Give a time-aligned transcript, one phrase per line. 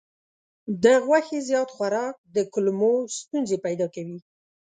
[0.83, 4.19] د غوښې زیات خوراک د کولمو ستونزې پیدا کوي.